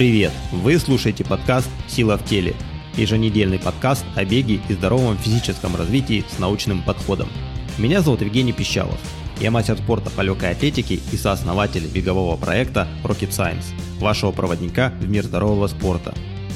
Привет! 0.00 0.32
Вы 0.50 0.78
слушаете 0.78 1.24
подкаст 1.24 1.68
«Сила 1.86 2.16
в 2.16 2.24
теле» 2.24 2.54
еженедельный 2.96 3.58
подкаст 3.58 4.02
о 4.16 4.24
беге 4.24 4.58
и 4.66 4.72
здоровом 4.72 5.18
физическом 5.18 5.76
развитии 5.76 6.24
с 6.34 6.38
научным 6.38 6.82
подходом. 6.82 7.28
Меня 7.76 8.00
зовут 8.00 8.22
Евгений 8.22 8.54
Пищалов. 8.54 8.98
Я 9.42 9.50
мастер 9.50 9.76
спорта 9.76 10.08
по 10.08 10.22
легкой 10.22 10.52
атлетике 10.52 10.94
и 10.94 11.16
сооснователь 11.18 11.86
бегового 11.86 12.38
проекта 12.38 12.88
Rocket 13.04 13.28
Science, 13.28 13.74
вашего 13.98 14.32
проводника 14.32 14.88
в 15.02 15.06
мир 15.06 15.22
здорового 15.24 15.66
спорта. 15.66 16.14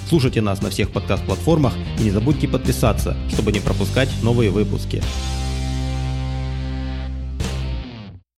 Слушайте 0.08 0.40
нас 0.40 0.62
на 0.62 0.70
всех 0.70 0.90
подкаст-платформах 0.90 1.74
и 1.98 2.04
не 2.04 2.10
забудьте 2.12 2.48
подписаться, 2.48 3.14
чтобы 3.28 3.52
не 3.52 3.60
пропускать 3.60 4.08
новые 4.22 4.48
выпуски. 4.48 5.02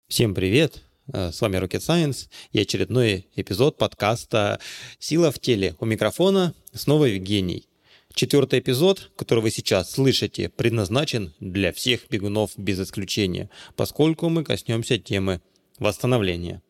Всем 0.08 0.32
привет! 0.32 0.83
Э, 1.12 1.30
с 1.32 1.40
вами 1.40 1.56
Rocket 1.56 1.80
Science 1.80 2.28
и 2.52 2.60
очередной 2.60 3.26
эпизод 3.36 3.76
подкаста 3.76 4.58
«Сила 4.98 5.30
в 5.30 5.38
теле». 5.38 5.76
У 5.78 5.84
микрофона 5.84 6.54
снова 6.72 7.04
Евгений. 7.04 7.68
Четвертый 8.14 8.60
эпизод, 8.60 9.10
который 9.16 9.40
вы 9.40 9.50
сейчас 9.50 9.90
слышите, 9.90 10.48
предназначен 10.48 11.34
для 11.40 11.72
всех 11.72 12.08
бегунов 12.08 12.52
без 12.56 12.80
исключения, 12.80 13.50
поскольку 13.76 14.28
мы 14.28 14.44
коснемся 14.44 14.98
темы 14.98 15.42
восстановления. 15.78 16.62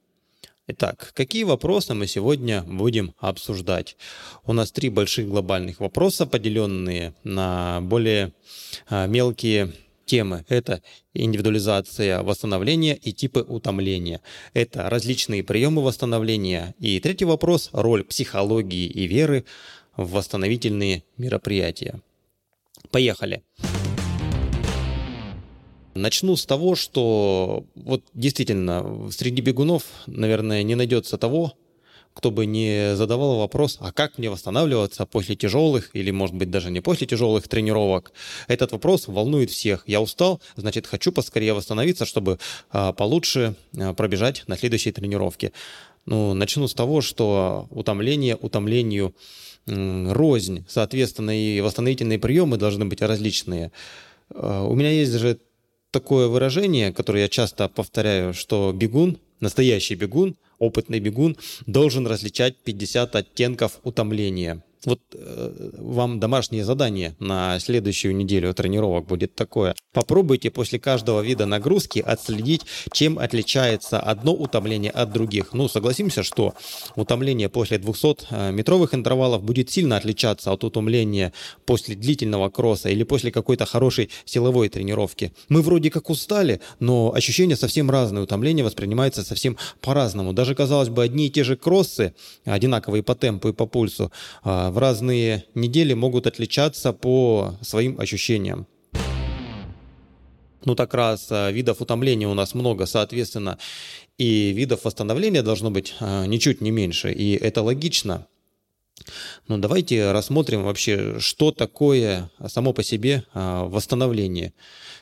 Итак, 0.67 1.13
какие 1.15 1.45
вопросы 1.45 1.93
мы 1.93 2.07
сегодня 2.07 2.63
будем 2.63 3.15
обсуждать? 3.19 3.97
У 4.47 4.55
нас 4.55 4.73
три 4.73 4.89
больших 4.89 5.29
глобальных 5.29 5.79
вопроса, 5.79 6.25
поделенные 6.25 7.15
на 7.23 7.83
более 7.83 8.33
а, 8.89 9.07
мелкие 9.07 9.75
темы. 10.05 10.45
Это 10.49 10.83
индивидуализация 11.13 12.23
восстановления 12.23 12.97
и 12.97 13.13
типы 13.13 13.41
утомления. 13.41 14.21
Это 14.53 14.89
различные 14.91 15.43
приемы 15.43 15.83
восстановления. 15.83 16.75
И 16.79 17.01
третий 17.01 17.25
вопрос– 17.25 17.71
роль 17.73 18.05
психологии 18.05 18.87
и 18.87 19.07
веры 19.07 19.45
в 19.97 20.13
восстановительные 20.13 21.05
мероприятия. 21.17 22.01
Поехали. 22.91 23.43
Начну 25.95 26.35
с 26.35 26.45
того, 26.45 26.75
что 26.75 27.65
вот 27.77 28.03
действительно 28.15 29.11
среди 29.13 29.41
бегунов, 29.43 29.85
наверное, 30.07 30.65
не 30.65 30.75
найдется 30.75 31.19
того, 31.19 31.53
кто 32.15 32.31
бы 32.31 32.47
не 32.47 32.97
задавал 32.97 33.39
вопрос, 33.39 33.77
а 33.81 33.93
как 33.93 34.19
мне 34.19 34.31
восстанавливаться 34.31 35.05
после 35.05 35.37
тяжелых 35.37 35.91
или, 35.95 36.11
может 36.11 36.35
быть, 36.37 36.51
даже 36.51 36.71
не 36.71 36.81
после 36.81 37.07
тяжелых 37.07 37.49
тренировок. 37.49 38.13
Этот 38.49 38.73
вопрос 38.73 39.09
волнует 39.09 39.51
всех. 39.51 39.83
Я 39.87 40.01
устал, 40.01 40.41
значит, 40.57 40.87
хочу 40.87 41.13
поскорее 41.13 41.55
восстановиться, 41.55 42.07
чтобы 42.07 42.39
а, 42.71 42.93
получше 42.93 43.57
а, 43.77 43.93
пробежать 43.95 44.45
на 44.47 44.57
следующей 44.57 44.93
тренировке. 44.93 45.53
Ну, 46.07 46.35
начну 46.35 46.69
с 46.69 46.75
того, 46.75 47.01
что 47.01 47.67
утомление 47.71 48.37
утомлению 48.37 49.15
рознь. 49.67 50.65
Соответственно, 50.69 51.37
и 51.37 51.61
восстановительные 51.61 52.19
приемы 52.19 52.59
должны 52.59 52.85
быть 52.85 53.03
различные. 53.03 53.73
А, 54.31 54.65
у 54.65 54.75
меня 54.75 54.91
есть 54.91 55.13
же 55.13 55.39
такое 55.91 56.29
выражение, 56.29 56.93
которое 56.93 57.23
я 57.23 57.29
часто 57.29 57.69
повторяю, 57.69 58.35
что 58.35 58.73
бегун, 58.75 59.19
настоящий 59.41 59.95
бегун, 59.95 60.37
опытный 60.59 61.01
бегун 61.01 61.37
должен 61.67 62.07
различать 62.07 62.57
50 62.57 63.15
оттенков 63.17 63.81
утомления. 63.85 64.64
Вот 64.85 65.01
э, 65.15 65.71
вам 65.79 66.21
домашнее 66.21 66.65
задание 66.65 67.15
на 67.19 67.59
следующую 67.59 68.15
неделю 68.15 68.53
тренировок 68.55 69.07
будет 69.07 69.35
такое. 69.35 69.75
Попробуйте 69.93 70.51
после 70.51 70.79
каждого 70.79 71.21
вида 71.21 71.47
нагрузки 71.47 72.01
отследить, 72.01 72.63
чем 72.93 73.19
отличается 73.19 74.01
одно 74.01 74.35
утомление 74.35 74.91
от 74.91 75.13
других. 75.13 75.53
Ну, 75.53 75.69
согласимся, 75.69 76.23
что 76.23 76.55
утомление 76.97 77.49
после 77.49 77.79
200-метровых 77.79 78.89
э, 78.93 78.97
интервалов 78.97 79.43
будет 79.43 79.71
сильно 79.71 79.97
отличаться 79.97 80.53
от 80.53 80.65
утомления 80.65 81.33
после 81.65 81.95
длительного 81.95 82.51
кросса 82.51 82.89
или 82.91 83.05
после 83.05 83.31
какой-то 83.31 83.65
хорошей 83.65 84.11
силовой 84.25 84.69
тренировки. 84.69 85.33
Мы 85.49 85.63
вроде 85.63 85.91
как 85.91 86.11
устали, 86.11 86.61
но 86.81 87.13
ощущения 87.15 87.57
совсем 87.57 87.91
разные. 87.91 88.25
Утомление 88.25 88.65
воспринимается 88.65 89.23
совсем 89.23 89.57
по-разному. 89.81 90.33
Даже, 90.33 90.55
казалось 90.55 90.89
бы, 90.89 91.03
одни 91.03 91.27
и 91.27 91.31
те 91.31 91.45
же 91.45 91.57
кроссы, 91.57 92.15
одинаковые 92.45 93.03
по 93.03 93.15
темпу 93.15 93.49
и 93.49 93.53
по 93.53 93.67
пульсу, 93.67 94.13
а, 94.43 94.74
в 94.75 94.79
разные 94.79 95.45
недели 95.55 95.95
могут 95.95 96.27
отличаться 96.27 96.93
по 96.93 97.55
своим 97.63 98.01
ощущениям. 98.01 98.67
Ну 100.65 100.75
так 100.75 100.93
раз 100.95 101.29
а, 101.31 101.53
видов 101.53 101.81
утомления 101.81 102.27
у 102.27 102.35
нас 102.35 102.55
много, 102.55 102.87
соответственно, 102.87 103.59
и 104.19 104.51
видов 104.51 104.85
восстановления 104.85 105.43
должно 105.43 105.71
быть 105.71 105.95
а, 106.01 106.27
ничуть 106.27 106.61
не 106.61 106.73
меньше, 106.73 107.13
и 107.13 107.35
это 107.37 107.63
логично. 107.63 108.27
Но 109.47 109.59
давайте 109.59 110.11
рассмотрим 110.11 110.65
вообще, 110.65 111.21
что 111.21 111.53
такое 111.53 112.31
само 112.49 112.73
по 112.73 112.83
себе 112.83 113.23
а, 113.33 113.67
восстановление. 113.67 114.55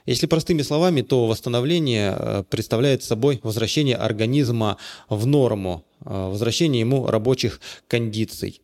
Если 0.04 0.26
простыми 0.26 0.60
словами, 0.60 1.00
то 1.00 1.26
восстановление 1.26 2.44
представляет 2.50 3.04
собой 3.04 3.40
возвращение 3.42 3.96
организма 3.96 4.76
в 5.08 5.26
норму, 5.26 5.86
возвращение 6.00 6.80
ему 6.80 7.06
рабочих 7.06 7.60
кондиций. 7.86 8.60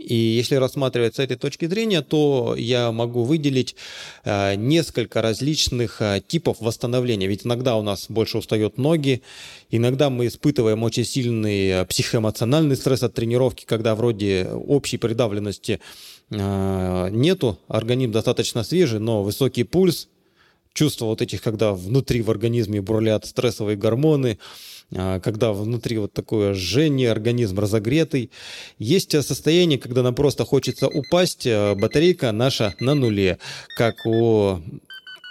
И 0.00 0.14
если 0.14 0.54
рассматривать 0.54 1.16
с 1.16 1.18
этой 1.18 1.36
точки 1.36 1.66
зрения, 1.66 2.00
то 2.00 2.54
я 2.56 2.90
могу 2.90 3.24
выделить 3.24 3.76
э, 4.24 4.54
несколько 4.54 5.20
различных 5.20 6.00
э, 6.00 6.22
типов 6.26 6.56
восстановления. 6.60 7.26
Ведь 7.26 7.44
иногда 7.44 7.76
у 7.76 7.82
нас 7.82 8.06
больше 8.08 8.38
устают 8.38 8.78
ноги, 8.78 9.22
иногда 9.70 10.08
мы 10.08 10.26
испытываем 10.26 10.82
очень 10.82 11.04
сильный 11.04 11.68
э, 11.68 11.84
психоэмоциональный 11.84 12.76
стресс 12.76 13.02
от 13.02 13.12
тренировки, 13.12 13.66
когда 13.66 13.94
вроде 13.94 14.48
общей 14.52 14.96
придавленности 14.96 15.80
нету, 16.30 17.58
организм 17.66 18.12
достаточно 18.12 18.62
свежий, 18.62 19.00
но 19.00 19.24
высокий 19.24 19.64
пульс, 19.64 20.06
чувство 20.80 21.04
вот 21.04 21.20
этих, 21.20 21.42
когда 21.42 21.74
внутри 21.74 22.22
в 22.22 22.30
организме 22.30 22.80
бурлят 22.80 23.26
стрессовые 23.26 23.76
гормоны, 23.76 24.38
а, 24.96 25.20
когда 25.20 25.52
внутри 25.52 25.98
вот 25.98 26.14
такое 26.14 26.54
жжение, 26.54 27.10
организм 27.10 27.58
разогретый. 27.60 28.30
Есть 28.78 29.10
состояние, 29.22 29.78
когда 29.78 30.02
нам 30.02 30.14
просто 30.14 30.46
хочется 30.46 30.88
упасть, 30.88 31.46
а, 31.46 31.74
батарейка 31.74 32.32
наша 32.32 32.72
на 32.80 32.94
нуле, 32.94 33.38
как 33.76 33.94
у 34.06 34.60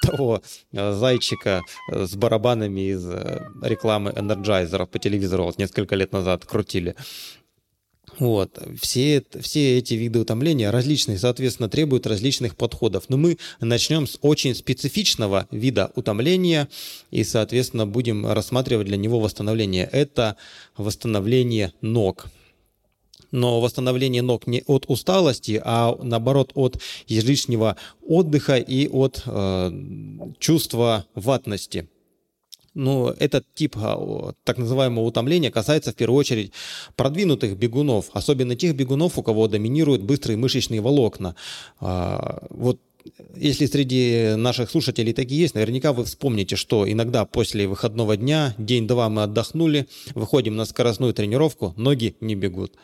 того 0.04 0.44
а, 0.76 0.94
зайчика 0.94 1.64
с 1.92 2.16
барабанами 2.16 2.92
из 2.92 3.04
рекламы 3.64 4.12
Energizer 4.12 4.86
по 4.86 5.00
телевизору 5.00 5.46
вот 5.46 5.58
несколько 5.58 5.96
лет 5.96 6.14
назад 6.14 6.46
крутили. 6.46 6.96
Вот. 8.20 8.60
Все, 8.82 9.24
все 9.40 9.78
эти 9.78 9.94
виды 9.94 10.20
утомления 10.20 10.72
различные, 10.72 11.18
соответственно, 11.18 11.70
требуют 11.70 12.06
различных 12.06 12.58
подходов. 12.58 13.06
Но 13.08 13.18
мы 13.18 13.38
начнем 13.62 14.08
с 14.08 14.18
очень 14.22 14.54
специфичного 14.54 15.48
вида 15.52 15.92
утомления 15.96 16.68
и, 17.12 17.24
соответственно, 17.24 17.88
будем 17.88 18.28
рассматривать 18.28 18.88
для 18.88 18.98
него 18.98 19.20
восстановление. 19.20 19.88
Это 19.90 20.36
восстановление 20.76 21.74
ног. 21.82 22.28
Но 23.32 23.62
восстановление 23.62 24.22
ног 24.22 24.48
не 24.48 24.64
от 24.66 24.86
усталости, 24.88 25.62
а 25.64 25.96
наоборот 26.02 26.52
от 26.56 26.82
излишнего 27.08 27.78
отдыха 28.06 28.58
и 28.58 28.88
от 28.88 29.22
э, 29.26 29.72
чувства 30.40 31.06
ватности. 31.14 31.88
Но 32.74 33.14
этот 33.20 33.46
тип 33.54 33.76
а, 33.78 34.34
так 34.44 34.58
называемого 34.58 35.06
утомления 35.06 35.52
касается 35.52 35.92
в 35.92 35.96
первую 35.96 36.20
очередь 36.20 36.54
продвинутых 36.96 37.58
бегунов, 37.58 38.10
особенно 38.14 38.56
тех 38.56 38.76
бегунов, 38.76 39.18
у 39.18 39.24
кого 39.24 39.48
доминируют 39.48 40.02
быстрые 40.02 40.38
мышечные 40.38 40.82
волокна. 40.82 41.36
А, 41.80 42.46
вот 42.50 42.80
если 43.36 43.66
среди 43.66 44.36
наших 44.36 44.70
слушателей 44.70 45.14
такие 45.14 45.42
есть, 45.42 45.56
наверняка 45.56 45.94
вы 45.94 46.04
вспомните, 46.04 46.56
что 46.56 46.90
иногда 46.90 47.26
после 47.26 47.68
выходного 47.68 48.18
дня, 48.18 48.54
день-два 48.58 49.10
мы 49.10 49.24
отдохнули, 49.24 49.88
выходим 50.16 50.56
на 50.56 50.66
скоростную 50.66 51.14
тренировку, 51.14 51.74
ноги 51.78 52.16
не 52.20 52.36
бегут. 52.36 52.76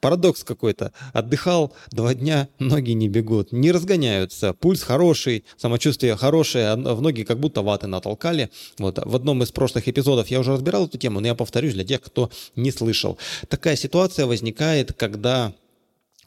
Парадокс 0.00 0.44
какой-то. 0.44 0.92
Отдыхал 1.12 1.72
два 1.90 2.14
дня, 2.14 2.48
ноги 2.58 2.92
не 2.92 3.08
бегут, 3.08 3.52
не 3.52 3.72
разгоняются, 3.72 4.52
пульс 4.52 4.82
хороший, 4.82 5.44
самочувствие 5.56 6.16
хорошее, 6.16 6.74
в 6.74 7.00
ноги 7.00 7.22
как 7.22 7.38
будто 7.38 7.62
ваты 7.62 7.86
натолкали. 7.86 8.50
Вот. 8.78 8.98
В 9.04 9.16
одном 9.16 9.42
из 9.42 9.52
прошлых 9.52 9.88
эпизодов 9.88 10.28
я 10.28 10.40
уже 10.40 10.52
разбирал 10.52 10.86
эту 10.86 10.98
тему, 10.98 11.20
но 11.20 11.26
я 11.26 11.34
повторюсь 11.34 11.74
для 11.74 11.84
тех, 11.84 12.00
кто 12.00 12.30
не 12.54 12.70
слышал. 12.70 13.18
Такая 13.48 13.76
ситуация 13.76 14.26
возникает, 14.26 14.92
когда 14.92 15.52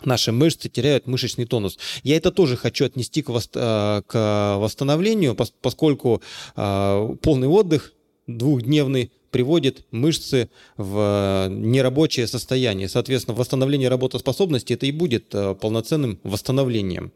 наши 0.06 0.31
мышцы 0.31 0.69
теряют 0.69 1.07
мышечный 1.07 1.45
тонус. 1.45 1.77
Я 2.04 2.18
это 2.18 2.31
тоже 2.31 2.57
хочу 2.57 2.86
отнести 2.86 3.21
к, 3.21 3.30
э, 3.30 4.56
восстановлению, 4.57 5.36
поскольку 5.62 6.21
э, 6.56 7.16
полный 7.21 7.48
отдых 7.48 7.94
двухдневный 8.27 9.12
приводит 9.31 9.86
мышцы 9.92 10.50
в 10.78 11.48
э, 11.50 11.54
нерабочее 11.54 12.28
состояние. 12.28 12.90
Соответственно, 12.90 13.38
восстановление 13.38 13.90
работоспособности 13.90 14.74
это 14.74 14.86
и 14.86 14.92
будет 14.92 15.30
полноценным 15.62 16.20
восстановлением. 16.24 17.12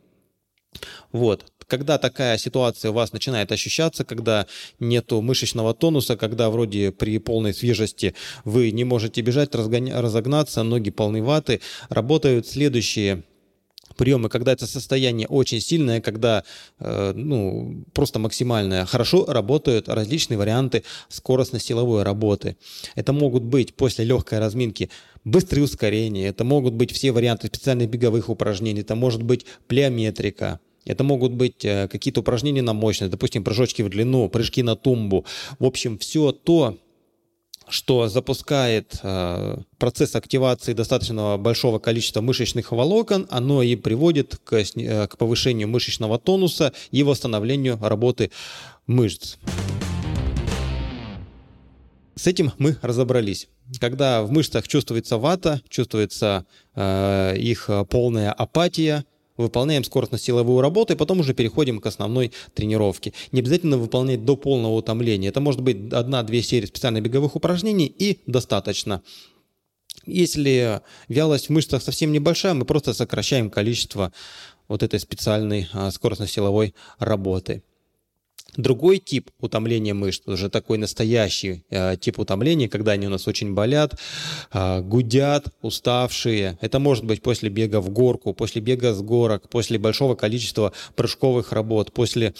Вот. 1.11 1.45
Когда 1.67 1.97
такая 1.97 2.37
ситуация 2.37 2.91
у 2.91 2.93
вас 2.93 3.13
начинает 3.13 3.51
ощущаться, 3.51 4.03
когда 4.03 4.47
нету 4.79 5.21
мышечного 5.21 5.73
тонуса, 5.73 6.17
когда 6.17 6.49
вроде 6.49 6.91
при 6.91 7.17
полной 7.19 7.53
свежести 7.53 8.15
вы 8.43 8.71
не 8.71 8.83
можете 8.83 9.21
бежать, 9.21 9.55
разгоня... 9.55 10.01
разогнаться, 10.01 10.63
ноги 10.63 10.89
полны 10.89 11.23
ваты, 11.23 11.61
работают 11.89 12.47
следующие 12.47 13.23
приемы, 13.95 14.29
когда 14.29 14.51
это 14.51 14.67
состояние 14.67 15.27
очень 15.27 15.61
сильное, 15.61 16.01
когда 16.01 16.43
э, 16.79 17.13
ну, 17.15 17.83
просто 17.93 18.19
максимальное. 18.19 18.85
Хорошо 18.85 19.25
работают 19.25 19.89
различные 19.89 20.37
варианты 20.37 20.83
скоростно-силовой 21.09 22.03
работы. 22.03 22.57
Это 22.95 23.13
могут 23.13 23.43
быть 23.43 23.73
после 23.73 24.05
легкой 24.05 24.39
разминки 24.39 24.89
быстрые 25.23 25.63
ускорения, 25.63 26.27
это 26.27 26.43
могут 26.43 26.73
быть 26.73 26.91
все 26.91 27.11
варианты 27.11 27.47
специальных 27.47 27.89
беговых 27.89 28.29
упражнений, 28.29 28.81
это 28.81 28.95
может 28.95 29.23
быть 29.23 29.45
плеометрика, 29.67 30.59
это 30.85 31.03
могут 31.03 31.31
быть 31.33 31.63
э, 31.63 31.87
какие-то 31.87 32.21
упражнения 32.21 32.61
на 32.61 32.73
мощность, 32.73 33.11
допустим, 33.11 33.43
прыжочки 33.43 33.81
в 33.81 33.89
длину, 33.89 34.29
прыжки 34.29 34.63
на 34.63 34.75
тумбу. 34.75 35.25
В 35.59 35.65
общем, 35.65 35.97
все 35.97 36.31
то, 36.31 36.77
что 37.69 38.07
запускает 38.07 38.99
э, 39.03 39.57
процесс 39.77 40.15
активации 40.15 40.73
достаточно 40.73 41.37
большого 41.37 41.79
количества 41.79 42.21
мышечных 42.21 42.71
волокон, 42.71 43.27
оно 43.29 43.61
и 43.63 43.75
приводит 43.75 44.37
к, 44.43 44.53
э, 44.53 45.07
к 45.07 45.17
повышению 45.17 45.67
мышечного 45.67 46.19
тонуса 46.19 46.73
и 46.91 47.03
восстановлению 47.03 47.79
работы 47.81 48.31
мышц. 48.87 49.37
С 52.15 52.27
этим 52.27 52.51
мы 52.57 52.77
разобрались. 52.81 53.47
Когда 53.79 54.23
в 54.23 54.31
мышцах 54.31 54.67
чувствуется 54.67 55.17
вата, 55.17 55.61
чувствуется 55.69 56.45
э, 56.75 57.35
их 57.37 57.69
полная 57.89 58.31
апатия, 58.31 59.05
выполняем 59.37 59.83
скоростно-силовую 59.83 60.61
работу 60.61 60.93
и 60.93 60.95
потом 60.95 61.19
уже 61.19 61.33
переходим 61.33 61.79
к 61.79 61.85
основной 61.85 62.31
тренировке. 62.53 63.13
Не 63.31 63.39
обязательно 63.39 63.77
выполнять 63.77 64.25
до 64.25 64.35
полного 64.35 64.73
утомления. 64.73 65.29
Это 65.29 65.39
может 65.39 65.61
быть 65.61 65.91
одна-две 65.91 66.41
серии 66.41 66.65
специальных 66.65 67.03
беговых 67.03 67.35
упражнений 67.35 67.87
и 67.87 68.19
достаточно. 68.27 69.01
Если 70.05 70.81
вялость 71.07 71.47
в 71.47 71.49
мышцах 71.51 71.81
совсем 71.81 72.11
небольшая, 72.11 72.53
мы 72.53 72.65
просто 72.65 72.93
сокращаем 72.93 73.49
количество 73.49 74.11
вот 74.67 74.83
этой 74.83 74.99
специальной 74.99 75.69
а, 75.73 75.91
скоростно-силовой 75.91 76.73
работы. 76.99 77.63
Другой 78.55 78.99
тип 78.99 79.31
утомления 79.39 79.95
мышц, 79.95 80.21
уже 80.27 80.49
такой 80.49 80.77
настоящий 80.77 81.65
э, 81.71 81.97
тип 81.99 82.19
утомления, 82.19 82.69
когда 82.69 82.91
они 82.91 83.07
у 83.07 83.09
нас 83.09 83.27
очень 83.27 83.53
болят, 83.53 83.99
э, 84.51 84.81
гудят, 84.81 85.47
уставшие. 85.63 86.59
Это 86.61 86.77
может 86.77 87.03
быть 87.03 87.23
после 87.23 87.49
бега 87.49 87.81
в 87.81 87.89
горку, 87.89 88.33
после 88.33 88.61
бега 88.61 88.93
с 88.93 89.01
горок, 89.01 89.49
после 89.49 89.79
большого 89.79 90.13
количества 90.13 90.71
прыжковых 90.95 91.51
работ, 91.51 91.93
после 91.93 92.35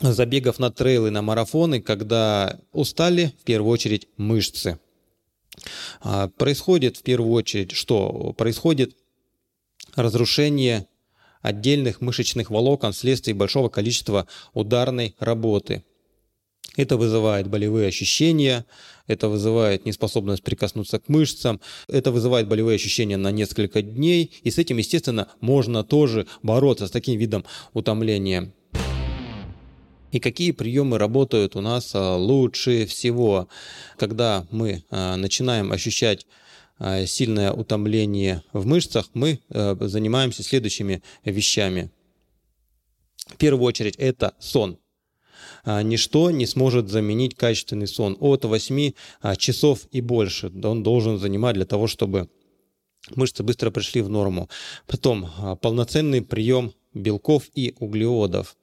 забегов 0.00 0.60
на 0.60 0.70
трейлы, 0.70 1.10
на 1.10 1.20
марафоны, 1.20 1.80
когда 1.80 2.60
устали 2.72 3.34
в 3.40 3.44
первую 3.44 3.72
очередь 3.72 4.06
мышцы. 4.16 4.78
Э, 6.04 6.28
происходит 6.36 6.96
в 6.98 7.02
первую 7.02 7.32
очередь 7.32 7.72
что? 7.72 8.34
Происходит 8.38 8.96
разрушение 9.96 10.86
отдельных 11.42 12.00
мышечных 12.00 12.50
волокон 12.50 12.92
вследствие 12.92 13.34
большого 13.34 13.68
количества 13.68 14.26
ударной 14.54 15.14
работы. 15.18 15.84
Это 16.76 16.96
вызывает 16.96 17.48
болевые 17.48 17.88
ощущения, 17.88 18.64
это 19.06 19.28
вызывает 19.28 19.84
неспособность 19.84 20.42
прикоснуться 20.42 21.00
к 21.00 21.08
мышцам, 21.08 21.60
это 21.86 22.10
вызывает 22.10 22.48
болевые 22.48 22.76
ощущения 22.76 23.18
на 23.18 23.30
несколько 23.30 23.82
дней, 23.82 24.32
и 24.42 24.50
с 24.50 24.56
этим, 24.56 24.78
естественно, 24.78 25.28
можно 25.40 25.84
тоже 25.84 26.26
бороться 26.42 26.86
с 26.86 26.90
таким 26.90 27.18
видом 27.18 27.44
утомления. 27.74 28.52
И 30.12 30.20
какие 30.20 30.52
приемы 30.52 30.98
работают 30.98 31.56
у 31.56 31.60
нас 31.60 31.92
а, 31.94 32.16
лучше 32.16 32.86
всего, 32.86 33.48
когда 33.96 34.46
мы 34.50 34.84
а, 34.90 35.16
начинаем 35.16 35.72
ощущать 35.72 36.26
сильное 37.06 37.52
утомление 37.52 38.42
в 38.52 38.66
мышцах, 38.66 39.08
мы 39.14 39.40
э, 39.50 39.76
занимаемся 39.80 40.42
следующими 40.42 41.02
вещами. 41.24 41.90
В 43.26 43.36
первую 43.36 43.64
очередь 43.66 43.96
это 43.96 44.34
сон. 44.38 44.78
А, 45.64 45.82
ничто 45.82 46.30
не 46.30 46.46
сможет 46.46 46.88
заменить 46.88 47.36
качественный 47.36 47.86
сон. 47.86 48.16
От 48.20 48.44
8 48.44 48.92
а, 49.20 49.36
часов 49.36 49.86
и 49.92 50.00
больше 50.00 50.50
он 50.62 50.82
должен 50.82 51.18
занимать 51.18 51.54
для 51.54 51.66
того, 51.66 51.86
чтобы 51.86 52.28
мышцы 53.14 53.42
быстро 53.42 53.70
пришли 53.70 54.02
в 54.02 54.08
норму. 54.08 54.48
Потом 54.86 55.28
полноценный 55.60 56.22
прием 56.22 56.72
белков 56.94 57.44
и 57.54 57.74
углеводов 57.78 58.56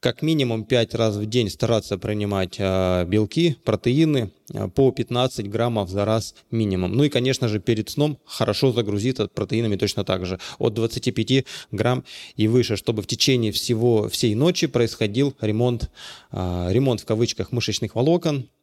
как 0.00 0.22
минимум 0.22 0.64
5 0.64 0.94
раз 0.94 1.16
в 1.16 1.26
день 1.26 1.50
стараться 1.50 1.98
принимать 1.98 2.56
э, 2.58 3.04
белки, 3.06 3.56
протеины 3.64 4.30
э, 4.52 4.68
по 4.68 4.92
15 4.92 5.50
граммов 5.50 5.90
за 5.90 6.04
раз 6.04 6.34
минимум. 6.50 6.92
Ну 6.92 7.04
и, 7.04 7.08
конечно 7.08 7.48
же, 7.48 7.58
перед 7.58 7.90
сном 7.90 8.18
хорошо 8.24 8.72
загрузиться 8.72 9.26
протеинами 9.26 9.76
точно 9.76 10.04
так 10.04 10.24
же, 10.24 10.38
от 10.58 10.74
25 10.74 11.44
грамм 11.72 12.04
и 12.36 12.46
выше, 12.46 12.76
чтобы 12.76 13.02
в 13.02 13.06
течение 13.06 13.50
всего, 13.50 14.08
всей 14.08 14.34
ночи 14.34 14.68
происходил 14.68 15.34
ремонт, 15.40 15.90
э, 16.30 16.68
ремонт 16.70 17.00
в 17.00 17.04
кавычках 17.04 17.50
мышечных 17.50 17.96
волокон, 17.96 18.46
а, 18.46 18.57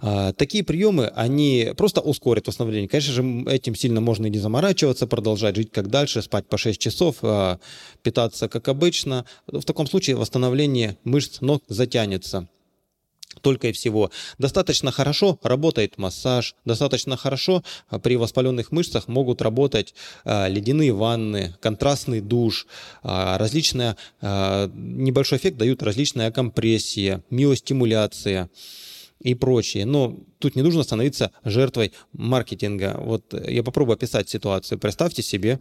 такие 0.00 0.64
приемы, 0.64 1.06
они 1.14 1.72
просто 1.76 2.00
ускорят 2.00 2.46
восстановление. 2.46 2.88
Конечно 2.88 3.12
же, 3.12 3.22
этим 3.50 3.74
сильно 3.74 4.00
можно 4.00 4.26
и 4.26 4.30
не 4.30 4.38
заморачиваться, 4.38 5.06
продолжать 5.06 5.56
жить 5.56 5.70
как 5.72 5.88
дальше, 5.88 6.22
спать 6.22 6.46
по 6.48 6.58
6 6.58 6.80
часов, 6.80 7.16
а, 7.22 7.58
питаться 8.02 8.48
как 8.48 8.68
обычно. 8.68 9.24
В 9.46 9.62
таком 9.62 9.86
случае 9.86 10.16
восстановление 10.16 10.98
мышц 11.04 11.40
ног 11.40 11.62
затянется 11.68 12.48
только 13.42 13.68
и 13.68 13.72
всего. 13.72 14.10
Достаточно 14.38 14.90
хорошо 14.90 15.38
работает 15.42 15.98
массаж, 15.98 16.54
достаточно 16.64 17.16
хорошо 17.16 17.62
а, 17.88 17.98
при 17.98 18.16
воспаленных 18.16 18.72
мышцах 18.72 19.08
могут 19.08 19.42
работать 19.42 19.94
ледяные 20.24 20.92
ванны, 20.92 21.54
контрастный 21.60 22.20
душ, 22.20 22.66
различные, 23.02 23.96
небольшой 24.20 25.38
эффект 25.38 25.56
дают 25.56 25.82
различная 25.82 26.30
компрессия, 26.30 27.22
миостимуляция 27.30 28.50
и 29.20 29.34
прочее. 29.34 29.84
Но 29.86 30.18
тут 30.38 30.56
не 30.56 30.62
нужно 30.62 30.82
становиться 30.82 31.32
жертвой 31.44 31.92
маркетинга. 32.12 32.96
Вот 32.98 33.34
я 33.48 33.62
попробую 33.62 33.94
описать 33.94 34.28
ситуацию. 34.28 34.78
Представьте 34.78 35.22
себе, 35.22 35.60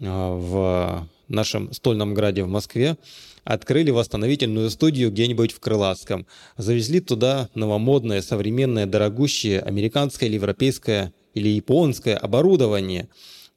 а, 0.00 0.34
в 0.34 1.08
нашем 1.28 1.72
стольном 1.72 2.14
граде 2.14 2.42
в 2.42 2.48
Москве 2.48 2.96
открыли 3.44 3.90
восстановительную 3.90 4.70
студию 4.70 5.10
где-нибудь 5.10 5.52
в 5.52 5.60
Крылатском. 5.60 6.26
Завезли 6.56 7.00
туда 7.00 7.48
новомодное, 7.54 8.22
современное, 8.22 8.86
дорогущее 8.86 9.60
американское 9.60 10.28
или 10.28 10.36
европейское 10.36 11.12
или 11.34 11.48
японское 11.48 12.16
оборудование. 12.16 13.08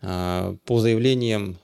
А, 0.02 0.56
по 0.66 0.80
заявлениям 0.80 1.58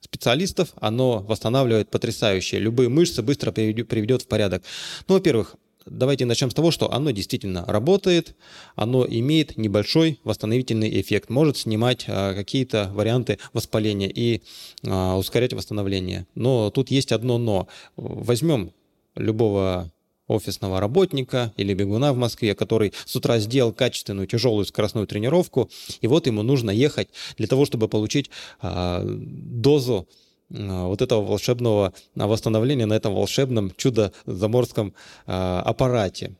специалистов, 0.00 0.72
оно 0.80 1.18
восстанавливает 1.18 1.90
потрясающе. 1.90 2.58
Любые 2.58 2.88
мышцы 2.88 3.22
быстро 3.22 3.50
приведет 3.50 4.22
в 4.22 4.28
порядок. 4.28 4.62
Ну, 5.08 5.14
во-первых, 5.14 5.56
Давайте 5.86 6.24
начнем 6.26 6.50
с 6.50 6.54
того, 6.54 6.72
что 6.72 6.92
оно 6.92 7.12
действительно 7.12 7.64
работает, 7.64 8.34
оно 8.74 9.06
имеет 9.08 9.56
небольшой 9.56 10.18
восстановительный 10.24 11.00
эффект, 11.00 11.30
может 11.30 11.56
снимать 11.56 12.06
а, 12.08 12.34
какие-то 12.34 12.90
варианты 12.92 13.38
воспаления 13.52 14.10
и 14.10 14.42
а, 14.84 15.16
ускорять 15.16 15.52
восстановление. 15.52 16.26
Но 16.34 16.70
тут 16.70 16.90
есть 16.90 17.12
одно 17.12 17.38
но. 17.38 17.68
Возьмем 17.96 18.72
любого 19.14 19.92
офисного 20.26 20.80
работника 20.80 21.52
или 21.56 21.72
бегуна 21.72 22.12
в 22.12 22.16
Москве, 22.16 22.56
который 22.56 22.92
с 23.04 23.14
утра 23.14 23.38
сделал 23.38 23.72
качественную 23.72 24.26
тяжелую 24.26 24.64
скоростную 24.64 25.06
тренировку, 25.06 25.70
и 26.00 26.08
вот 26.08 26.26
ему 26.26 26.42
нужно 26.42 26.70
ехать 26.72 27.08
для 27.38 27.46
того, 27.46 27.64
чтобы 27.64 27.86
получить 27.86 28.28
а, 28.60 29.04
дозу 29.06 30.08
вот 30.48 31.02
этого 31.02 31.22
волшебного 31.22 31.92
восстановления 32.14 32.86
на 32.86 32.94
этом 32.94 33.14
волшебном 33.14 33.72
чудо-заморском 33.76 34.94
а, 35.26 35.62
аппарате. 35.62 36.36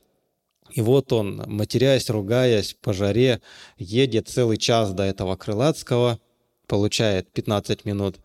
И 0.72 0.80
вот 0.80 1.12
он, 1.12 1.42
матерясь, 1.46 2.10
ругаясь, 2.10 2.76
по 2.80 2.92
жаре, 2.92 3.40
едет 3.78 4.28
целый 4.28 4.58
час 4.58 4.92
до 4.92 5.04
этого 5.04 5.36
Крылатского, 5.36 6.18
получает 6.66 7.30
15 7.32 7.84
минут 7.84 8.16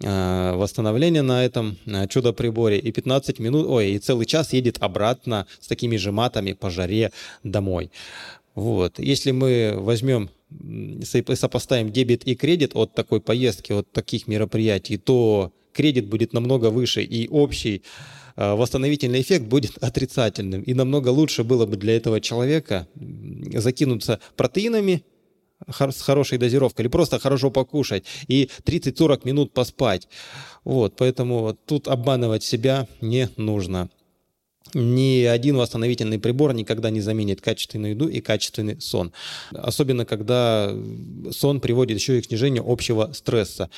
восстановления 0.00 1.22
на 1.22 1.44
этом 1.44 1.78
чудо-приборе 2.08 2.78
и 2.78 2.92
15 2.92 3.38
минут, 3.38 3.66
ой, 3.66 3.92
и 3.92 3.98
целый 3.98 4.26
час 4.26 4.52
едет 4.52 4.76
обратно 4.80 5.46
с 5.60 5.66
такими 5.66 5.96
же 5.96 6.12
матами 6.12 6.52
по 6.52 6.70
жаре 6.70 7.10
домой. 7.42 7.90
Вот. 8.56 8.98
Если 8.98 9.32
мы 9.32 9.74
возьмем 9.76 10.30
сопоставим 11.04 11.92
дебет 11.92 12.24
и 12.24 12.34
кредит 12.34 12.74
от 12.74 12.94
такой 12.94 13.20
поездки, 13.20 13.72
от 13.72 13.92
таких 13.92 14.26
мероприятий, 14.26 14.96
то 14.96 15.52
кредит 15.72 16.06
будет 16.06 16.32
намного 16.32 16.70
выше, 16.70 17.02
и 17.02 17.28
общий 17.28 17.82
э, 18.34 18.54
восстановительный 18.54 19.20
эффект 19.20 19.44
будет 19.44 19.76
отрицательным. 19.82 20.62
И 20.62 20.72
намного 20.72 21.10
лучше 21.10 21.44
было 21.44 21.66
бы 21.66 21.76
для 21.76 21.96
этого 21.96 22.20
человека 22.20 22.88
закинуться 23.52 24.20
протеинами, 24.36 25.04
с 25.68 26.00
хорошей 26.00 26.38
дозировкой, 26.38 26.84
или 26.84 26.90
просто 26.90 27.18
хорошо 27.18 27.50
покушать 27.50 28.04
и 28.28 28.48
30-40 28.64 29.20
минут 29.24 29.52
поспать. 29.52 30.08
Вот, 30.64 30.96
поэтому 30.96 31.56
тут 31.66 31.88
обманывать 31.88 32.42
себя 32.42 32.86
не 33.00 33.28
нужно. 33.36 33.90
Ни 34.74 35.24
один 35.24 35.56
восстановительный 35.56 36.18
прибор 36.18 36.52
никогда 36.52 36.90
не 36.90 37.00
заменит 37.00 37.40
качественную 37.40 37.92
еду 37.92 38.08
и 38.08 38.20
качественный 38.20 38.80
сон. 38.80 39.12
Особенно, 39.52 40.04
когда 40.04 40.74
сон 41.30 41.60
приводит 41.60 41.98
еще 41.98 42.18
и 42.18 42.22
к 42.22 42.26
снижению 42.26 42.64
общего 42.66 43.12
стресса. 43.12 43.70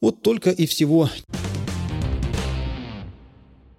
Вот 0.00 0.22
только 0.22 0.50
и 0.50 0.66
всего. 0.66 1.08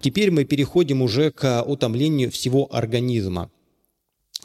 Теперь 0.00 0.30
мы 0.32 0.44
переходим 0.44 1.02
уже 1.02 1.30
к 1.30 1.62
утомлению 1.62 2.30
всего 2.30 2.68
организма. 2.74 3.50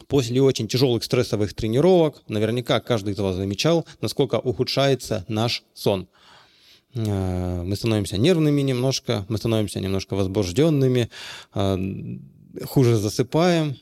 После 0.08 0.42
очень 0.42 0.68
тяжелых 0.68 1.04
стрессовых 1.04 1.54
тренировок, 1.54 2.24
наверняка 2.28 2.80
каждый 2.80 3.14
из 3.14 3.20
вас 3.20 3.36
замечал, 3.36 3.86
насколько 4.00 4.36
ухудшается 4.36 5.26
наш 5.28 5.64
сон. 5.74 6.08
Э, 6.98 7.64
мы 7.64 7.76
становимся 7.76 8.18
нервными 8.18 8.62
немножко, 8.62 9.26
мы 9.30 9.38
становимся 9.38 9.80
немножко 9.80 10.16
возбужденными, 10.16 11.10
э, 11.54 11.78
хуже 12.66 12.98
засыпаем, 12.98 13.78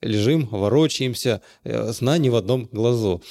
лежим, 0.00 0.46
ворочаемся, 0.46 1.42
э, 1.64 1.92
сна 1.92 2.18
ни 2.18 2.28
в 2.28 2.36
одном 2.36 2.68
глазу. 2.72 3.22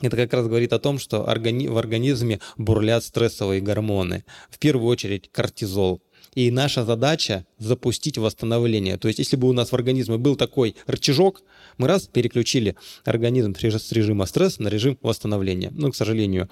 Это 0.00 0.16
как 0.16 0.32
раз 0.32 0.46
говорит 0.46 0.72
о 0.72 0.80
том, 0.80 0.98
что 0.98 1.22
в 1.22 1.28
организме 1.28 2.40
бурлят 2.56 3.04
стрессовые 3.04 3.60
гормоны. 3.60 4.24
В 4.50 4.58
первую 4.58 4.88
очередь 4.88 5.30
кортизол. 5.30 6.02
И 6.34 6.50
наша 6.50 6.84
задача 6.84 7.46
запустить 7.58 8.18
восстановление. 8.18 8.96
То 8.98 9.08
есть, 9.08 9.18
если 9.20 9.36
бы 9.36 9.48
у 9.48 9.52
нас 9.52 9.70
в 9.70 9.74
организме 9.74 10.18
был 10.18 10.36
такой 10.36 10.74
рычажок, 10.86 11.42
мы 11.78 11.86
раз 11.86 12.06
переключили 12.06 12.76
организм 13.04 13.54
с 13.54 13.92
режима 13.92 14.26
стресса 14.26 14.62
на 14.62 14.68
режим 14.68 14.98
восстановления. 15.02 15.70
Ну, 15.74 15.92
к 15.92 15.96
сожалению, 15.96 16.48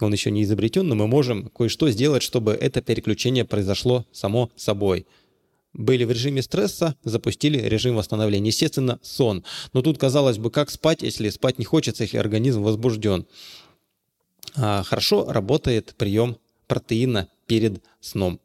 он 0.00 0.12
еще 0.12 0.30
не 0.30 0.44
изобретен, 0.44 0.86
но 0.86 0.94
мы 0.94 1.06
можем 1.06 1.48
кое-что 1.48 1.90
сделать, 1.90 2.22
чтобы 2.22 2.52
это 2.52 2.80
переключение 2.80 3.44
произошло 3.44 4.06
само 4.12 4.50
собой 4.56 5.06
были 5.74 6.04
в 6.04 6.12
режиме 6.12 6.40
стресса, 6.40 6.94
запустили 7.02 7.58
режим 7.58 7.96
восстановления. 7.96 8.46
Естественно, 8.46 9.00
сон. 9.02 9.42
Но 9.72 9.82
тут, 9.82 9.98
казалось 9.98 10.38
бы, 10.38 10.52
как 10.52 10.70
спать, 10.70 11.02
если 11.02 11.28
спать 11.30 11.58
не 11.58 11.64
хочется, 11.64 12.04
если 12.04 12.16
организм 12.16 12.62
возбужден. 12.62 13.26
А, 14.54 14.84
хорошо 14.84 15.26
работает 15.30 15.94
прием 15.98 16.36
протеина 16.68 17.28
перед 17.46 17.82
сном 18.00 18.38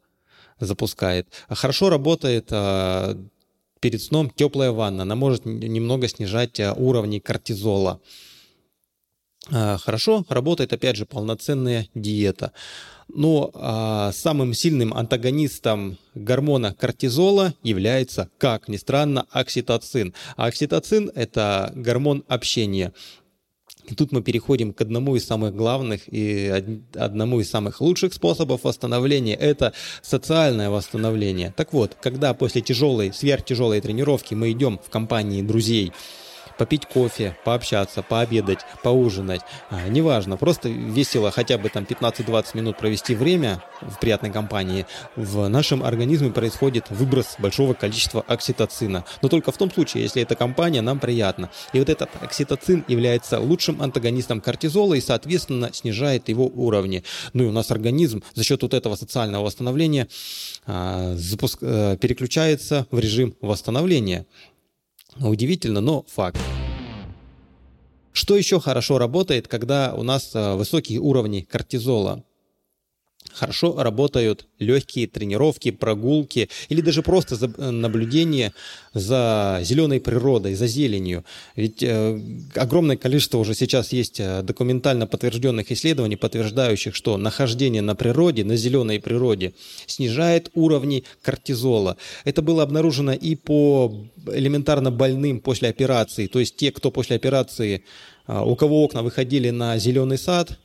запускает. 0.60 1.28
Хорошо 1.48 1.90
работает 1.90 2.48
а, 2.50 3.18
перед 3.80 4.02
сном 4.02 4.30
теплая 4.30 4.70
ванна. 4.70 5.02
Она 5.02 5.16
может 5.16 5.44
немного 5.46 6.06
снижать 6.08 6.60
а, 6.60 6.74
уровни 6.74 7.18
кортизола. 7.18 8.00
А, 9.50 9.78
хорошо 9.78 10.24
работает, 10.28 10.72
опять 10.72 10.96
же, 10.96 11.06
полноценная 11.06 11.88
диета. 11.94 12.52
Но 13.12 13.50
самым 14.14 14.54
сильным 14.54 14.94
антагонистом 14.94 15.98
гормона 16.14 16.74
кортизола 16.74 17.54
является, 17.64 18.30
как 18.38 18.68
ни 18.68 18.76
странно, 18.76 19.26
окситоцин. 19.30 20.14
А 20.36 20.46
окситоцин– 20.46 21.10
это 21.16 21.72
гормон 21.74 22.22
общения. 22.28 22.92
И 23.86 23.94
тут 23.94 24.12
мы 24.12 24.22
переходим 24.22 24.72
к 24.72 24.80
одному 24.80 25.16
из 25.16 25.26
самых 25.26 25.54
главных 25.54 26.02
и 26.06 26.48
одному 26.94 27.40
из 27.40 27.50
самых 27.50 27.80
лучших 27.80 28.14
способов 28.14 28.64
восстановления– 28.64 29.34
это 29.40 29.72
социальное 30.02 30.70
восстановление. 30.70 31.52
Так 31.56 31.72
вот, 31.72 31.96
когда 32.00 32.34
после 32.34 32.60
тяжелой, 32.60 33.12
сверхтяжелой 33.12 33.80
тренировки 33.80 34.34
мы 34.34 34.52
идем 34.52 34.78
в 34.84 34.90
компании 34.90 35.42
друзей– 35.42 35.92
попить 36.60 36.84
кофе, 36.84 37.34
пообщаться, 37.42 38.02
пообедать, 38.02 38.58
поужинать. 38.82 39.40
А, 39.70 39.88
неважно, 39.88 40.36
просто 40.36 40.68
весело 40.68 41.30
хотя 41.30 41.56
бы 41.56 41.70
там 41.70 41.84
15-20 41.84 42.44
минут 42.52 42.76
провести 42.76 43.14
время 43.14 43.64
в 43.80 43.98
приятной 43.98 44.30
компании. 44.30 44.84
В 45.16 45.48
нашем 45.48 45.82
организме 45.82 46.30
происходит 46.30 46.90
выброс 46.90 47.36
большого 47.38 47.72
количества 47.72 48.22
окситоцина. 48.28 49.06
Но 49.22 49.30
только 49.30 49.52
в 49.52 49.56
том 49.56 49.70
случае, 49.70 50.02
если 50.02 50.20
эта 50.20 50.34
компания 50.34 50.82
нам 50.82 50.98
приятна. 50.98 51.48
И 51.72 51.78
вот 51.78 51.88
этот 51.88 52.10
окситоцин 52.20 52.84
является 52.88 53.40
лучшим 53.40 53.80
антагонистом 53.80 54.42
кортизола 54.42 54.92
и, 54.92 55.00
соответственно, 55.00 55.70
снижает 55.72 56.28
его 56.28 56.46
уровни. 56.46 57.04
Ну 57.32 57.44
и 57.44 57.46
у 57.46 57.52
нас 57.52 57.70
организм 57.70 58.22
за 58.34 58.44
счет 58.44 58.60
вот 58.60 58.74
этого 58.74 58.96
социального 58.96 59.46
восстановления 59.46 60.08
а, 60.66 61.14
запуск, 61.16 61.60
а, 61.62 61.96
переключается 61.96 62.86
в 62.90 62.98
режим 62.98 63.34
восстановления. 63.40 64.26
Удивительно, 65.18 65.80
но 65.80 66.04
факт. 66.08 66.38
Что 68.12 68.36
еще 68.36 68.60
хорошо 68.60 68.98
работает, 68.98 69.48
когда 69.48 69.94
у 69.94 70.02
нас 70.02 70.34
э, 70.34 70.54
высокие 70.54 70.98
уровни 70.98 71.40
кортизола? 71.40 72.24
Хорошо 73.32 73.80
работают 73.80 74.46
легкие 74.58 75.06
тренировки, 75.06 75.70
прогулки 75.70 76.48
или 76.68 76.80
даже 76.80 77.02
просто 77.02 77.36
э, 77.36 77.70
наблюдение 77.70 78.52
за 78.92 79.60
зеленой 79.62 80.00
природой, 80.00 80.54
за 80.54 80.66
зеленью. 80.66 81.24
Ведь 81.54 81.82
э, 81.82 82.20
огромное 82.56 82.96
количество 82.96 83.38
уже 83.38 83.54
сейчас 83.54 83.92
есть 83.92 84.18
э, 84.18 84.42
документально 84.42 85.06
подтвержденных 85.06 85.70
исследований, 85.70 86.16
подтверждающих, 86.16 86.94
что 86.96 87.16
нахождение 87.16 87.82
на 87.82 87.94
природе, 87.94 88.44
на 88.44 88.56
зеленой 88.56 89.00
природе 89.00 89.54
снижает 89.86 90.50
уровни 90.54 91.04
кортизола. 91.22 91.96
Это 92.24 92.42
было 92.42 92.64
обнаружено 92.64 93.12
и 93.12 93.36
по 93.36 94.06
элементарно 94.26 94.90
больным 94.90 95.40
после 95.40 95.68
операции. 95.68 96.26
То 96.26 96.40
есть 96.40 96.56
те, 96.56 96.72
кто 96.72 96.90
после 96.90 97.14
операции, 97.16 97.84
э, 98.26 98.42
у 98.44 98.56
кого 98.56 98.82
окна 98.82 99.02
выходили 99.02 99.50
на 99.50 99.78
зеленый 99.78 100.18
сад, 100.18 100.58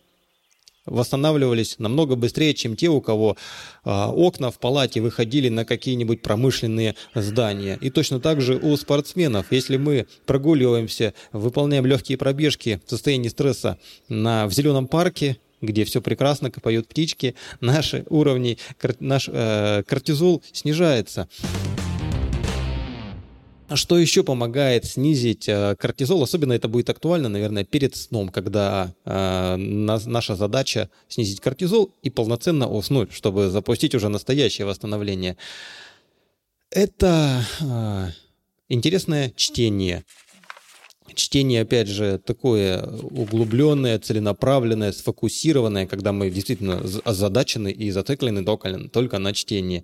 восстанавливались 0.86 1.76
намного 1.80 2.16
быстрее, 2.16 2.54
чем 2.54 2.76
те, 2.76 2.90
у 2.90 3.02
кого 3.02 3.38
а, 3.84 4.12
окна 4.12 4.52
в 4.52 4.60
палате 4.60 5.02
выходили 5.02 5.50
на 5.50 5.66
какие-нибудь 5.66 6.22
промышленные 6.22 6.96
здания. 7.14 7.78
И 7.82 7.90
точно 7.90 8.20
так 8.20 8.42
же 8.42 8.56
у 8.56 8.76
спортсменов, 8.78 9.52
если 9.52 9.78
мы 9.78 10.08
прогуливаемся, 10.26 11.14
выполняем 11.32 11.86
легкие 11.86 12.18
пробежки 12.18 12.82
в 12.86 12.90
состоянии 12.90 13.30
стресса 13.30 13.78
на, 14.10 14.48
в 14.48 14.54
зеленом 14.54 14.88
парке, 14.88 15.38
где 15.62 15.86
все 15.86 16.02
прекрасно, 16.02 16.52
поют 16.52 16.88
птички, 16.88 17.36
наши 17.60 18.06
уровни, 18.10 18.58
наш 19.00 19.30
э, 19.32 19.84
кортизол 19.88 20.44
снижается. 20.52 21.28
А 23.68 23.76
что 23.76 23.98
еще 23.98 24.24
помогает 24.24 24.86
снизить 24.86 25.50
э, 25.50 25.76
кортизол? 25.80 26.22
Особенно 26.22 26.54
это 26.54 26.68
будет 26.68 26.90
актуально, 26.92 27.30
наверное, 27.30 27.64
перед 27.64 27.96
сном, 27.96 28.30
когда 28.30 28.94
э, 29.06 29.56
наша 29.58 30.36
задача 30.36 30.90
снизить 31.08 31.40
кортизол 31.40 31.92
и 32.04 32.12
полноценно 32.12 32.70
уснуть, 32.70 33.12
чтобы 33.12 33.50
запустить 33.50 33.96
уже 33.96 34.10
настоящее 34.10 34.68
восстановление. 34.68 35.36
Это 36.70 37.44
э, 37.60 38.10
интересное 38.70 39.34
чтение. 39.36 40.06
Чтение, 41.16 41.62
опять 41.62 41.88
же, 41.88 42.20
такое 42.20 42.84
углубленное, 42.84 43.98
целенаправленное, 43.98 44.92
сфокусированное, 44.92 45.88
когда 45.88 46.12
мы 46.12 46.30
действительно 46.30 46.84
озадачены 47.04 47.72
и 47.72 47.90
зациклены 47.90 48.44
только 48.44 49.18
на 49.18 49.34
чтении. 49.34 49.84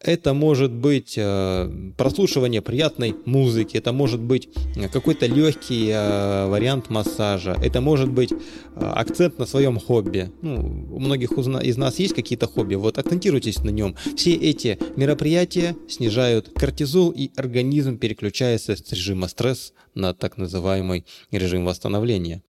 Это 0.00 0.32
может 0.32 0.72
быть 0.72 1.14
э, 1.16 1.92
прослушивание 1.96 2.62
приятной 2.62 3.16
музыки, 3.24 3.76
это 3.76 3.92
может 3.92 4.20
быть 4.20 4.48
какой-то 4.92 5.26
легкий 5.26 5.90
э, 5.90 6.46
вариант 6.46 6.88
массажа, 6.88 7.56
это 7.60 7.80
может 7.80 8.08
быть 8.08 8.32
э, 8.32 8.36
акцент 8.76 9.38
на 9.38 9.46
своем 9.46 9.78
хобби. 9.80 10.30
Ну, 10.40 10.86
у 10.92 11.00
многих 11.00 11.32
из 11.32 11.76
нас 11.76 11.98
есть 11.98 12.14
какие-то 12.14 12.46
хобби, 12.46 12.76
вот 12.76 12.98
акцентируйтесь 12.98 13.58
на 13.64 13.70
нем. 13.70 13.96
Все 14.16 14.34
эти 14.34 14.78
мероприятия 14.96 15.74
снижают 15.88 16.50
кортизол, 16.54 17.10
и 17.10 17.30
организм 17.36 17.98
переключается 17.98 18.76
с 18.76 18.92
режима 18.92 19.26
стресс 19.26 19.72
на 19.94 20.14
так 20.14 20.36
называемый 20.36 21.06
режим 21.32 21.64
восстановления. 21.64 22.42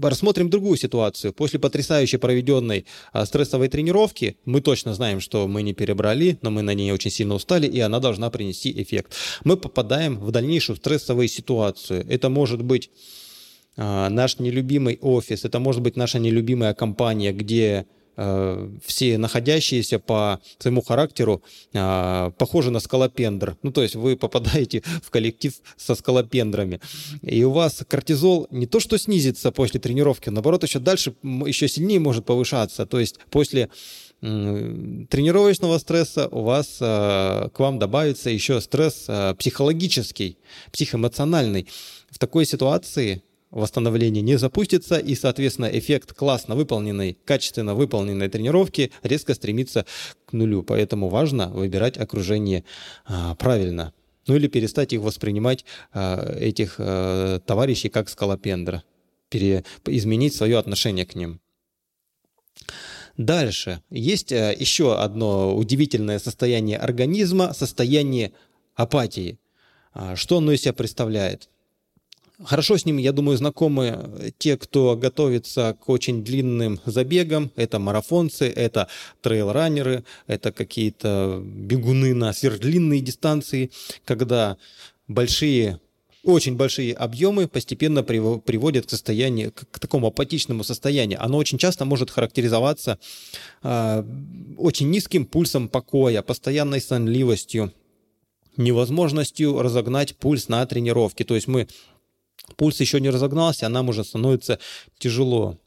Рассмотрим 0.00 0.50
другую 0.50 0.76
ситуацию. 0.76 1.32
После 1.32 1.58
потрясающе 1.58 2.18
проведенной 2.18 2.86
а, 3.12 3.26
стрессовой 3.26 3.68
тренировки 3.68 4.36
мы 4.44 4.60
точно 4.60 4.94
знаем, 4.94 5.20
что 5.20 5.46
мы 5.48 5.62
не 5.62 5.74
перебрали, 5.74 6.38
но 6.42 6.50
мы 6.50 6.62
на 6.62 6.74
ней 6.74 6.92
очень 6.92 7.10
сильно 7.10 7.34
устали, 7.34 7.66
и 7.66 7.80
она 7.80 8.00
должна 8.00 8.30
принести 8.30 8.72
эффект. 8.82 9.14
Мы 9.44 9.56
попадаем 9.56 10.18
в 10.18 10.30
дальнейшую 10.30 10.76
стрессовую 10.76 11.28
ситуацию. 11.28 12.04
Это 12.08 12.28
может 12.28 12.62
быть 12.62 12.90
а, 13.76 14.08
наш 14.08 14.38
нелюбимый 14.38 14.98
офис, 15.00 15.44
это 15.44 15.58
может 15.58 15.82
быть 15.82 15.96
наша 15.96 16.18
нелюбимая 16.18 16.74
компания, 16.74 17.32
где 17.32 17.86
все 18.16 19.18
находящиеся 19.18 19.98
по 19.98 20.40
своему 20.58 20.82
характеру 20.82 21.42
э, 21.72 22.30
похожи 22.38 22.70
на 22.70 22.80
скалопендр. 22.80 23.56
Ну, 23.62 23.72
то 23.72 23.82
есть 23.82 23.94
вы 23.94 24.16
попадаете 24.16 24.82
в 25.02 25.10
коллектив 25.10 25.54
со 25.76 25.94
скалопендрами. 25.94 26.80
И 27.22 27.44
у 27.44 27.50
вас 27.50 27.84
кортизол 27.86 28.46
не 28.50 28.66
то 28.66 28.80
что 28.80 28.98
снизится 28.98 29.52
после 29.52 29.80
тренировки, 29.80 30.30
наоборот, 30.30 30.62
еще 30.62 30.78
дальше, 30.78 31.14
еще 31.22 31.68
сильнее 31.68 32.00
может 32.00 32.24
повышаться. 32.24 32.86
То 32.86 32.98
есть 33.00 33.18
после 33.30 33.68
тренировочного 34.20 35.76
стресса 35.78 36.28
у 36.30 36.42
вас 36.42 36.78
к 36.78 37.52
вам 37.58 37.78
добавится 37.78 38.30
еще 38.30 38.62
стресс 38.62 39.06
психологический, 39.38 40.38
психоэмоциональный. 40.72 41.68
В 42.08 42.18
такой 42.18 42.46
ситуации 42.46 43.22
восстановление 43.56 44.22
не 44.22 44.36
запустится, 44.36 44.98
и, 44.98 45.14
соответственно, 45.14 45.66
эффект 45.66 46.12
классно 46.12 46.54
выполненной, 46.54 47.16
качественно 47.24 47.74
выполненной 47.74 48.28
тренировки 48.28 48.92
резко 49.02 49.34
стремится 49.34 49.86
к 50.26 50.32
нулю. 50.32 50.62
Поэтому 50.62 51.08
важно 51.08 51.48
выбирать 51.48 51.96
окружение 51.96 52.64
а, 53.06 53.34
правильно. 53.34 53.94
Ну 54.26 54.36
или 54.36 54.46
перестать 54.46 54.92
их 54.92 55.00
воспринимать, 55.00 55.64
а, 55.92 56.36
этих 56.38 56.76
а, 56.78 57.40
товарищей, 57.40 57.88
как 57.88 58.08
скалопендра. 58.10 58.84
Пере, 59.30 59.64
изменить 59.86 60.34
свое 60.34 60.58
отношение 60.58 61.06
к 61.06 61.14
ним. 61.14 61.40
Дальше. 63.16 63.82
Есть 63.90 64.30
еще 64.30 65.00
одно 65.00 65.56
удивительное 65.56 66.18
состояние 66.18 66.78
организма, 66.78 67.54
состояние 67.54 68.32
апатии. 68.74 69.38
Что 70.14 70.38
оно 70.38 70.52
из 70.52 70.60
себя 70.60 70.74
представляет? 70.74 71.48
Хорошо 72.44 72.76
с 72.76 72.84
ним, 72.84 72.98
я 72.98 73.12
думаю, 73.12 73.38
знакомы 73.38 74.32
те, 74.36 74.58
кто 74.58 74.94
готовится 74.94 75.74
к 75.80 75.88
очень 75.88 76.22
длинным 76.22 76.80
забегам. 76.84 77.50
Это 77.56 77.78
марафонцы, 77.78 78.46
это 78.46 78.88
трейл-раннеры, 79.22 80.04
это 80.26 80.52
какие-то 80.52 81.40
бегуны 81.42 82.12
на 82.14 82.34
сверхдлинные 82.34 83.00
дистанции, 83.00 83.70
когда 84.04 84.58
большие 85.08 85.80
очень 86.24 86.56
большие 86.56 86.92
объемы 86.92 87.46
постепенно 87.46 88.02
приводят 88.02 88.86
к 88.86 88.90
состоянию, 88.90 89.52
к 89.52 89.78
такому 89.78 90.08
апатичному 90.08 90.64
состоянию. 90.64 91.22
Оно 91.22 91.38
очень 91.38 91.56
часто 91.56 91.84
может 91.84 92.10
характеризоваться 92.10 92.98
э, 93.62 94.04
очень 94.58 94.90
низким 94.90 95.24
пульсом 95.24 95.68
покоя, 95.68 96.22
постоянной 96.22 96.80
сонливостью, 96.80 97.72
невозможностью 98.56 99.62
разогнать 99.62 100.16
пульс 100.16 100.48
на 100.48 100.66
тренировке. 100.66 101.24
То 101.24 101.36
есть 101.36 101.46
мы 101.46 101.68
пульс 102.56 102.80
еще 102.80 103.00
не 103.00 103.10
разогнался, 103.10 103.66
а 103.66 103.70
нам 103.70 103.88
уже 103.88 104.04
становится 104.04 104.58
тяжело. 104.98 105.58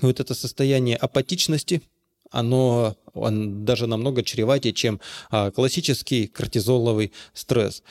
Вот 0.00 0.20
это 0.20 0.34
состояние 0.34 0.96
апатичности, 0.96 1.82
оно 2.30 2.96
он 3.14 3.64
даже 3.64 3.86
намного 3.86 4.22
чреватее, 4.22 4.72
чем 4.72 5.00
а, 5.30 5.50
классический 5.50 6.26
кортизоловый 6.26 7.12
стресс. 7.32 7.82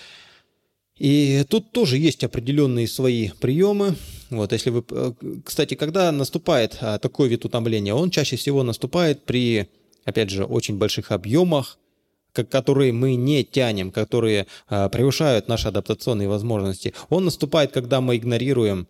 И 0.98 1.44
тут 1.50 1.72
тоже 1.72 1.98
есть 1.98 2.24
определенные 2.24 2.88
свои 2.88 3.30
приемы. 3.30 3.96
Вот, 4.30 4.52
если 4.52 4.72
вы, 4.72 4.84
э, 4.90 5.14
кстати, 5.46 5.76
когда 5.76 6.12
наступает 6.12 6.78
а, 6.82 6.98
такой 6.98 7.30
вид 7.30 7.46
утомления, 7.46 7.94
он 7.94 8.10
чаще 8.10 8.36
всего 8.36 8.64
наступает 8.64 9.24
при, 9.24 9.70
опять 10.06 10.30
же, 10.30 10.44
очень 10.44 10.78
больших 10.78 11.12
объемах, 11.12 11.78
которые 12.44 12.94
мы 12.94 13.16
не 13.16 13.44
тянем, 13.44 13.92
которые 13.92 14.48
а, 14.68 14.90
превышают 14.90 15.48
наши 15.48 15.68
адаптационные 15.68 16.28
возможности. 16.28 16.94
Он 17.10 17.26
наступает, 17.26 17.72
когда 17.72 18.02
мы 18.02 18.18
игнорируем 18.18 18.88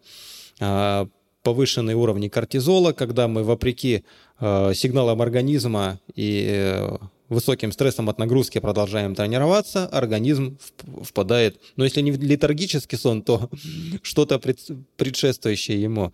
а, 0.60 1.08
повышенные 1.44 1.96
уровни 1.96 2.28
кортизола, 2.28 2.92
когда 2.92 3.28
мы 3.28 3.44
вопреки 3.44 4.04
а, 4.40 4.74
сигналам 4.74 5.22
организма 5.22 6.00
и 6.14 6.46
э, 6.50 6.98
высоким 7.30 7.72
стрессом 7.72 8.10
от 8.10 8.20
нагрузки 8.20 8.60
продолжаем 8.60 9.16
тренироваться, 9.16 9.88
организм 9.88 10.58
впадает, 11.04 11.60
но 11.76 11.84
если 11.84 12.02
не 12.02 12.12
в 12.12 12.22
летаргический 12.22 12.98
сон, 12.98 13.22
то 13.22 13.50
что-то 14.02 14.40
предшествующее 14.40 15.82
ему. 15.82 16.14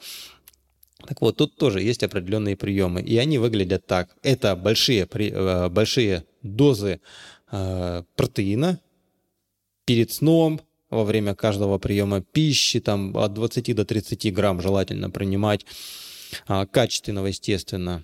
Так 1.07 1.21
вот, 1.21 1.37
тут 1.37 1.55
тоже 1.55 1.81
есть 1.81 2.03
определенные 2.03 2.55
приемы, 2.55 3.01
и 3.01 3.17
они 3.17 3.37
выглядят 3.37 3.85
так. 3.85 4.15
Это 4.23 4.55
большие, 4.55 5.07
э, 5.11 5.69
большие 5.69 6.23
дозы 6.41 7.01
э, 7.51 8.03
протеина 8.15 8.79
перед 9.85 10.11
сном, 10.11 10.61
во 10.89 11.03
время 11.03 11.35
каждого 11.35 11.77
приема 11.79 12.21
пищи, 12.21 12.79
там 12.79 13.17
от 13.17 13.33
20 13.33 13.75
до 13.75 13.83
30 13.83 14.33
грамм 14.33 14.61
желательно 14.61 15.09
принимать, 15.09 15.65
а, 16.47 16.65
качественного, 16.65 17.27
естественно. 17.27 18.03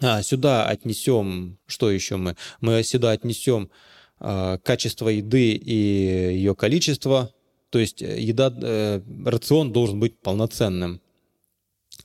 А, 0.00 0.22
сюда 0.22 0.66
отнесем, 0.66 1.58
что 1.66 1.90
еще 1.90 2.16
мы? 2.16 2.36
Мы 2.60 2.82
сюда 2.82 3.12
отнесем 3.12 3.70
а, 4.18 4.58
качество 4.58 5.08
еды 5.08 5.52
и 5.52 5.74
ее 5.74 6.54
количество, 6.54 7.30
то 7.70 7.78
есть 7.78 8.02
э, 8.02 8.20
еда, 8.20 8.52
э, 8.62 9.00
рацион 9.24 9.72
должен 9.72 10.00
быть 10.00 10.18
полноценным. 10.18 11.00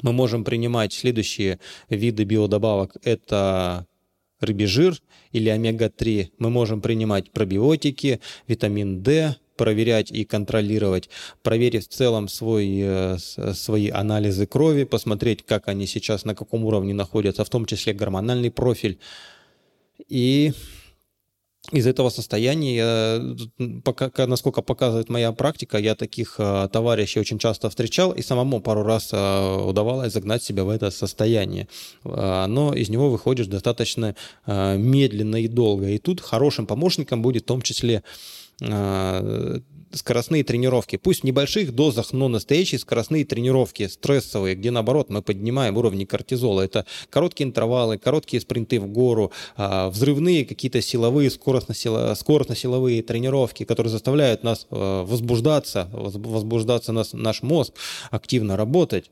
Мы 0.02 0.14
можем 0.14 0.44
принимать 0.44 0.94
следующие 0.94 1.60
виды 1.90 2.24
биодобавок. 2.24 2.98
Это 3.04 3.86
рыбий 4.40 4.66
жир 4.66 4.98
или 5.32 5.50
омега-3. 5.50 6.32
Мы 6.40 6.50
можем 6.50 6.82
принимать 6.82 7.32
пробиотики, 7.32 8.20
витамин 8.48 9.02
D, 9.04 9.36
проверять 9.56 10.12
и 10.12 10.26
контролировать, 10.26 11.10
проверить 11.44 11.88
в 11.88 11.94
целом 11.94 12.28
свой, 12.28 12.80
э, 12.82 13.18
свои 13.54 13.90
анализы 13.90 14.48
крови, 14.48 14.86
посмотреть, 14.86 15.46
как 15.46 15.68
они 15.68 15.86
сейчас, 15.86 16.26
на 16.26 16.34
каком 16.34 16.66
уровне 16.66 16.94
находятся, 16.94 17.46
в 17.46 17.50
том 17.50 17.66
числе 17.66 17.94
гормональный 17.94 18.50
профиль. 18.50 18.98
И 20.10 20.54
из 21.72 21.88
этого 21.88 22.10
состояния, 22.10 23.36
пока, 23.84 24.28
насколько 24.28 24.62
показывает 24.62 25.10
моя 25.10 25.32
практика, 25.32 25.78
я 25.78 25.96
таких 25.96 26.36
э, 26.38 26.68
товарищей 26.72 27.20
очень 27.20 27.40
часто 27.40 27.70
встречал 27.70 28.12
и 28.12 28.22
самому 28.22 28.62
пару 28.62 28.84
раз 28.84 29.10
э, 29.14 29.56
удавалось 29.66 30.14
загнать 30.14 30.44
себя 30.44 30.64
в 30.64 30.70
это 30.70 30.92
состояние. 30.92 31.68
Э, 32.04 32.46
но 32.48 32.74
из 32.74 32.90
него 32.90 33.10
выходишь 33.10 33.48
достаточно 33.48 34.16
медленно 34.46 35.38
и 35.38 35.48
долго. 35.48 35.90
И 35.90 35.98
тут 35.98 36.22
хорошим 36.22 36.66
помощником 36.66 37.22
будет 37.22 37.44
в 37.44 37.46
том 37.46 37.62
числе 37.62 38.04
скоростные 39.94 40.44
тренировки. 40.44 40.98
Пусть 40.98 41.22
в 41.22 41.24
небольших 41.24 41.74
дозах, 41.74 42.14
но 42.14 42.28
настоящие 42.28 42.80
скоростные 42.80 43.26
тренировки, 43.26 43.88
стрессовые, 43.88 44.56
где 44.56 44.72
наоборот 44.72 45.10
мы 45.10 45.22
поднимаем 45.22 45.78
уровни 45.78 46.06
кортизола. 46.06 46.62
Это 46.62 46.86
короткие 47.10 47.48
интервалы, 47.48 47.98
короткие 47.98 48.42
спринты 48.42 48.80
в 48.80 48.88
гору, 48.88 49.32
а, 49.56 49.90
взрывные 49.90 50.46
какие-то 50.46 50.82
силовые, 50.82 51.30
скоростно-силовые 51.30 53.04
тренировки, 53.04 53.66
которые 53.66 53.92
заставляют 53.92 54.44
нас 54.44 54.68
а, 54.70 55.04
возбуждаться, 55.04 55.90
возбуждаться 55.92 56.92
нас, 56.92 57.14
наш 57.14 57.42
мозг, 57.42 57.74
активно 58.10 58.58
работать 58.58 59.12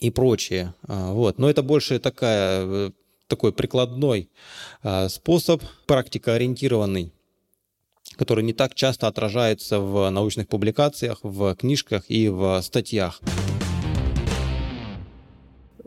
и 0.00 0.10
прочее. 0.10 0.74
А, 0.86 1.12
вот. 1.12 1.38
Но 1.38 1.48
это 1.50 1.62
больше 1.62 1.98
такая, 1.98 2.64
э, 2.66 2.90
такой 3.28 3.52
прикладной 3.52 4.30
способ, 5.08 5.60
практикоориентированный 5.86 7.12
который 8.16 8.44
не 8.44 8.52
так 8.52 8.74
часто 8.74 9.06
отражается 9.06 9.80
в 9.80 10.08
научных 10.10 10.48
публикациях, 10.48 11.20
в 11.22 11.54
книжках 11.54 12.04
и 12.08 12.28
в 12.28 12.60
статьях. 12.62 13.20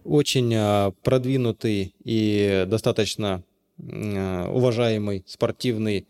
Очень 0.04 0.54
а, 0.56 0.92
продвинутый 1.04 1.94
и 2.04 2.65
достаточно 2.68 3.44
а, 3.80 4.50
уважаемый 4.52 5.24
спортивный 5.28 6.08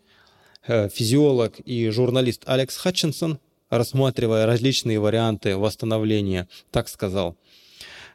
э, 0.66 0.88
физиолог 0.88 1.58
и 1.60 1.88
журналист 1.90 2.42
Алекс 2.46 2.76
Хатчинсон, 2.76 3.38
рассматривая 3.68 4.46
различные 4.46 4.98
варианты 4.98 5.56
восстановления, 5.56 6.48
так 6.70 6.88
сказал. 6.88 7.36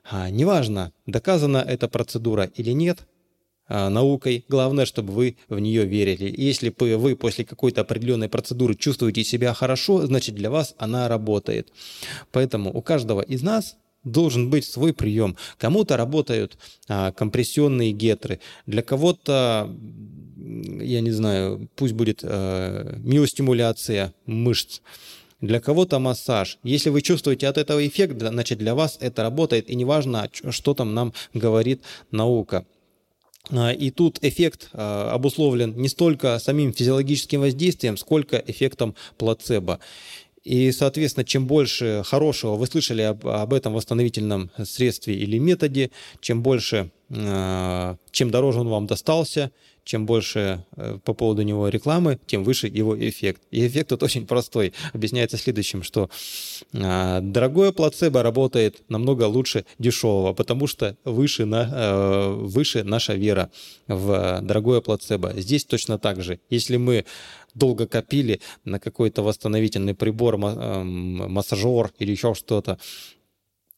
«А, 0.10 0.30
неважно, 0.30 0.92
доказана 1.06 1.58
эта 1.58 1.88
процедура 1.88 2.44
или 2.44 2.72
нет, 2.72 3.08
наукой. 3.68 4.46
Главное, 4.50 4.86
чтобы 4.86 5.14
вы 5.14 5.38
в 5.50 5.60
нее 5.60 5.86
верили. 5.86 6.34
Если 6.36 6.74
вы 6.78 7.16
после 7.16 7.46
какой-то 7.46 7.82
определенной 7.82 8.30
процедуры 8.30 8.76
чувствуете 8.76 9.24
себя 9.24 9.54
хорошо, 9.54 10.06
значит 10.06 10.36
для 10.36 10.50
вас 10.50 10.76
она 10.78 11.08
работает. 11.08 11.70
Поэтому 12.32 12.72
у 12.72 12.82
каждого 12.82 13.22
из 13.22 13.42
нас 13.42 13.78
должен 14.06 14.50
быть 14.50 14.66
свой 14.66 14.94
прием. 14.94 15.36
Кому-то 15.58 15.98
работают 15.98 16.58
а, 16.88 17.12
компрессионные 17.12 17.92
гетры, 17.92 18.40
для 18.66 18.82
кого-то, 18.82 19.70
я 20.38 21.02
не 21.02 21.12
знаю, 21.12 21.68
пусть 21.76 21.94
будет 21.94 22.22
а, 22.24 22.98
миостимуляция 23.00 24.14
мышц, 24.26 24.80
для 25.42 25.60
кого-то 25.60 26.00
массаж. 26.00 26.60
Если 26.64 26.90
вы 26.90 27.02
чувствуете 27.02 27.48
от 27.48 27.58
этого 27.58 27.86
эффект, 27.86 28.20
значит 28.20 28.60
для 28.60 28.74
вас 28.74 28.98
это 29.02 29.24
работает, 29.24 29.70
и 29.70 29.76
неважно, 29.76 30.30
что 30.32 30.74
там 30.74 30.94
нам 30.94 31.14
говорит 31.34 31.82
наука. 32.12 32.66
А, 33.52 33.72
и 33.72 33.92
тут 33.92 34.20
эффект 34.22 34.70
а, 34.74 35.12
обусловлен 35.14 35.76
не 35.76 35.88
столько 35.88 36.40
самим 36.40 36.74
физиологическим 36.74 37.42
воздействием, 37.42 37.98
сколько 37.98 38.38
эффектом 38.38 38.96
плацебо. 39.18 39.80
И, 40.44 40.72
соответственно, 40.72 41.24
чем 41.24 41.48
больше 41.48 42.04
хорошего 42.06 42.56
вы 42.56 42.68
слышали 42.68 43.02
об, 43.02 43.28
об 43.28 43.52
этом 43.52 43.74
восстановительном 43.74 44.52
средстве 44.64 45.16
или 45.16 45.40
методе, 45.40 45.90
чем 46.22 46.44
больше, 46.44 46.92
а, 47.10 47.98
чем 48.12 48.32
дороже 48.32 48.60
он 48.60 48.70
вам 48.70 48.86
достался, 48.88 49.52
чем 49.86 50.06
больше 50.06 50.66
э, 50.76 50.98
по 51.04 51.14
поводу 51.14 51.44
него 51.44 51.70
рекламы, 51.70 52.20
тем 52.26 52.44
выше 52.44 52.68
его 52.68 52.98
эффект. 52.98 53.42
И 53.52 53.66
эффект 53.66 53.90
тут 53.90 54.04
очень 54.04 54.26
простой. 54.26 54.74
Объясняется 54.94 55.38
следующим, 55.38 55.84
что 55.84 56.10
э, 56.74 57.20
дорогое 57.22 57.72
плацебо 57.72 58.24
работает 58.24 58.82
намного 58.90 59.24
лучше 59.24 59.66
дешевого, 59.80 60.34
потому 60.34 60.68
что 60.68 60.98
выше, 61.06 61.46
на, 61.46 61.70
э, 61.72 62.32
выше 62.34 62.84
наша 62.84 63.14
вера 63.14 63.52
в 63.88 64.42
дорогое 64.42 64.82
плацебо. 64.82 65.34
Здесь 65.36 65.66
точно 65.66 66.00
так 66.00 66.22
же. 66.22 66.40
Если 66.50 66.78
мы 66.78 67.06
долго 67.54 67.88
копили 67.88 68.42
на 68.66 68.80
какой-то 68.80 69.22
восстановительный 69.22 69.94
прибор, 69.94 70.36
эм, 70.36 71.32
массажер 71.32 71.92
или 72.00 72.12
еще 72.12 72.34
что-то, 72.34 72.78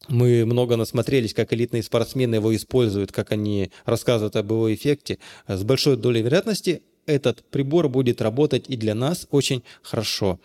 мы 0.07 0.45
много 0.45 0.77
насмотрелись, 0.77 1.33
как 1.33 1.53
элитные 1.53 1.83
спортсмены 1.83 2.35
его 2.35 2.55
используют, 2.55 3.11
как 3.11 3.31
они 3.31 3.71
рассказывают 3.85 4.35
об 4.35 4.51
его 4.51 4.73
эффекте. 4.73 5.19
С 5.47 5.63
большой 5.63 5.97
долей 5.97 6.21
вероятности 6.21 6.83
этот 7.05 7.43
прибор 7.49 7.89
будет 7.89 8.21
работать 8.21 8.65
и 8.69 8.77
для 8.77 8.95
нас 8.95 9.27
очень 9.31 9.63
хорошо. 9.81 10.39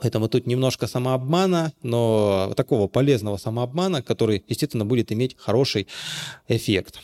Поэтому 0.00 0.28
тут 0.28 0.46
немножко 0.46 0.86
самообмана, 0.86 1.72
но 1.82 2.52
такого 2.56 2.86
полезного 2.86 3.36
самообмана, 3.36 4.02
который, 4.02 4.44
естественно, 4.46 4.84
будет 4.84 5.10
иметь 5.10 5.36
хороший 5.38 5.88
эффект. 6.46 7.00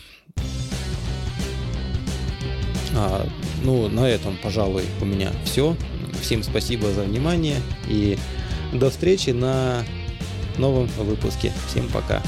А, 2.96 3.26
ну, 3.64 3.88
на 3.88 4.08
этом, 4.08 4.38
пожалуй, 4.40 4.84
у 5.00 5.04
меня 5.04 5.32
все. 5.44 5.76
Всем 6.20 6.44
спасибо 6.44 6.92
за 6.92 7.02
внимание 7.02 7.56
и 7.88 8.16
до 8.72 8.90
встречи 8.90 9.30
на 9.30 9.84
новом 10.58 10.88
выпуске. 10.98 11.52
Всем 11.68 11.88
пока. 11.88 12.22